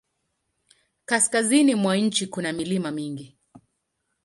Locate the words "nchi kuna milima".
1.97-2.91